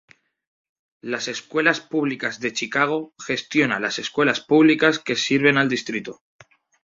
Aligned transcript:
Las 1.01 1.27
Escuelas 1.27 1.79
Públicas 1.79 2.39
de 2.39 2.53
Chicago 2.53 3.13
gestiona 3.23 3.79
las 3.79 3.99
escuelas 3.99 4.39
públicas 4.41 4.97
que 4.97 5.15
sirven 5.15 5.59
al 5.59 5.69
distrito. 5.69 6.23